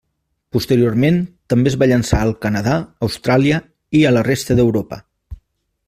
[0.55, 1.19] Posteriorment
[1.53, 3.61] també es va llançar al Canadà, Austràlia
[4.01, 5.01] i a la resta d'Europa.